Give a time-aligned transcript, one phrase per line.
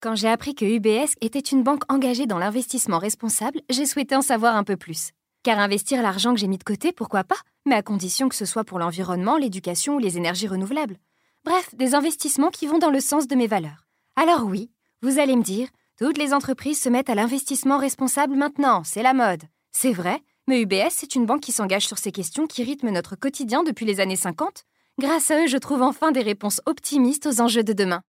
[0.00, 4.22] Quand j'ai appris que UBS était une banque engagée dans l'investissement responsable, j'ai souhaité en
[4.22, 5.10] savoir un peu plus.
[5.42, 8.44] Car investir l'argent que j'ai mis de côté, pourquoi pas Mais à condition que ce
[8.44, 10.98] soit pour l'environnement, l'éducation ou les énergies renouvelables.
[11.44, 13.88] Bref, des investissements qui vont dans le sens de mes valeurs.
[14.14, 14.70] Alors oui,
[15.02, 15.66] vous allez me dire,
[15.98, 19.42] toutes les entreprises se mettent à l'investissement responsable maintenant, c'est la mode.
[19.72, 23.16] C'est vrai, mais UBS, c'est une banque qui s'engage sur ces questions qui rythment notre
[23.16, 24.62] quotidien depuis les années 50.
[25.00, 28.02] Grâce à eux, je trouve enfin des réponses optimistes aux enjeux de demain.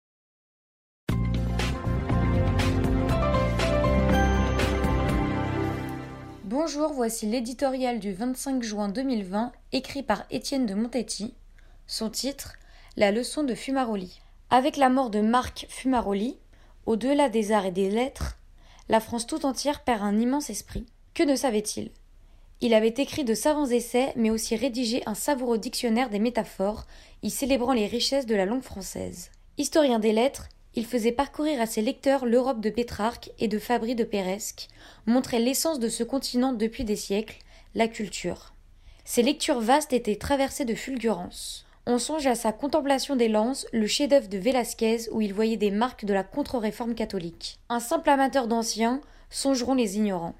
[6.71, 11.33] Bonjour, voici l'éditorial du 25 juin 2020, écrit par Étienne de Montetti.
[11.87, 12.57] Son titre
[12.95, 14.21] La leçon de Fumaroli.
[14.51, 16.37] Avec la mort de Marc Fumaroli,
[16.85, 18.37] au-delà des arts et des lettres,
[18.91, 20.85] la France tout entière perd un immense esprit.
[21.15, 21.91] Que ne savait-il?
[22.61, 26.87] Il avait écrit de savants essais, mais aussi rédigé un savoureux dictionnaire des métaphores,
[27.23, 29.31] y célébrant les richesses de la langue française.
[29.57, 33.95] Historien des lettres, il faisait parcourir à ses lecteurs l'Europe de Pétrarque et de Fabry
[33.95, 34.69] de Péresque,
[35.07, 37.39] montrait l'essence de ce continent depuis des siècles,
[37.75, 38.53] la culture.
[39.05, 41.65] Ses lectures vastes étaient traversées de fulgurances.
[41.87, 45.71] On songe à sa contemplation des lances, le chef-d'œuvre de Vélasquez où il voyait des
[45.71, 47.59] marques de la contre-réforme catholique.
[47.71, 49.01] Un simple amateur d'anciens,
[49.31, 50.35] songeront les ignorants.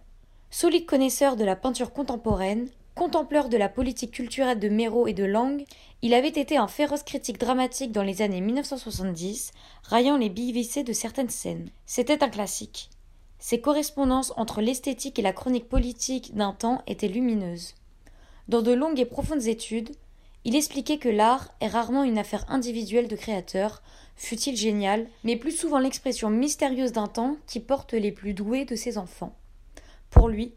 [0.51, 5.23] Solide connaisseur de la peinture contemporaine, Contempleur de la politique culturelle de Méro et de
[5.23, 5.65] Lang,
[6.03, 9.53] il avait été un féroce critique dramatique dans les années 1970,
[9.85, 11.71] raillant les billevissés de certaines scènes.
[11.87, 12.91] C'était un classique.
[13.39, 17.77] Ses correspondances entre l'esthétique et la chronique politique d'un temps étaient lumineuses.
[18.49, 19.95] Dans de longues et profondes études,
[20.45, 23.81] il expliquait que l'art est rarement une affaire individuelle de créateur,
[24.17, 28.75] fût-il génial, mais plus souvent l'expression mystérieuse d'un temps qui porte les plus doués de
[28.75, 29.37] ses enfants.
[30.11, 30.53] Pour lui,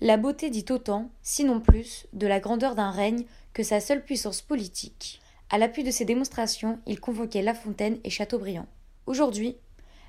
[0.00, 4.42] la beauté dit autant, sinon plus, de la grandeur d'un règne que sa seule puissance
[4.42, 5.20] politique.
[5.48, 8.66] À l'appui de ces démonstrations, il convoquait La Fontaine et Chateaubriand.
[9.06, 9.56] Aujourd'hui,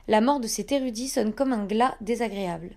[0.08, 2.72] la mort de cet érudit sonne comme un glas désagréable.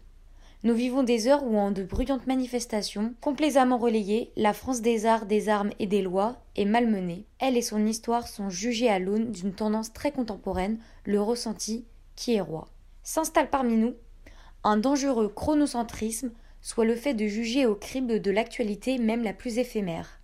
[0.63, 5.27] Nous vivons des heures où, en de bruyantes manifestations, complaisamment relayées, la France des arts,
[5.27, 7.25] des armes et des lois est malmenée.
[7.39, 12.35] Elle et son histoire sont jugées à l'aune d'une tendance très contemporaine, le ressenti qui
[12.35, 12.69] est roi.
[13.03, 13.95] S'installe parmi nous
[14.63, 16.31] un dangereux chronocentrisme
[16.63, 20.21] soit le fait de juger au crible de l'actualité même la plus éphémère.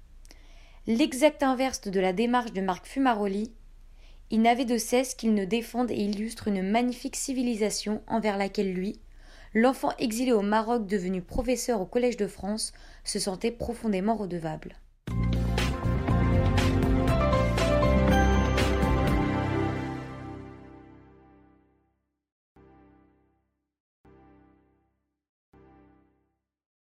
[0.86, 3.52] L'exact inverse de la démarche de Marc Fumaroli,
[4.30, 9.00] il n'avait de cesse qu'il ne défende et illustre une magnifique civilisation envers laquelle lui,
[9.54, 12.72] l'enfant exilé au Maroc devenu professeur au Collège de France,
[13.04, 14.76] se sentait profondément redevable.